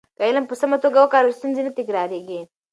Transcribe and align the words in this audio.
که 0.17 0.21
علم 0.27 0.45
په 0.47 0.55
سمه 0.61 0.77
توګه 0.83 0.97
وکارول 1.01 1.31
شي، 1.33 1.39
ستونزې 1.39 1.61
نه 1.67 1.71
تکرارېږي. 1.79 2.41